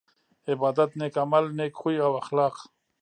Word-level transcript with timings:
عبادت 0.49 0.91
نيک 0.99 1.15
عمل 1.23 1.45
نيک 1.57 1.73
خوي 1.79 1.95
او 2.05 2.11
اخلاق 2.21 2.55